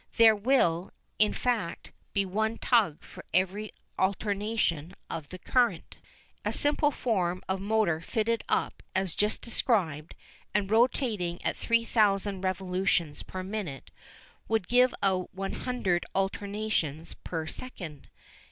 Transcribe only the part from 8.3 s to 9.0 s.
up